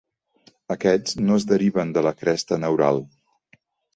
Aquests 0.75 1.17
no 1.25 1.35
es 1.41 1.45
deriven 1.51 1.93
de 1.97 2.03
la 2.07 2.15
cresta 2.21 2.61
neural. 2.65 3.01